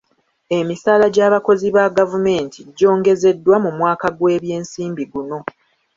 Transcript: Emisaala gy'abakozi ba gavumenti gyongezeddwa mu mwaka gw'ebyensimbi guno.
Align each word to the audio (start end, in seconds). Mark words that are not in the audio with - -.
Emisaala 0.59 1.05
gy'abakozi 1.15 1.67
ba 1.75 1.85
gavumenti 1.97 2.59
gyongezeddwa 2.77 3.55
mu 3.63 3.71
mwaka 3.77 4.07
gw'ebyensimbi 4.17 5.03
guno. 5.11 5.37